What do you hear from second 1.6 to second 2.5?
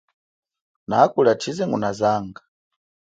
ngunazanga.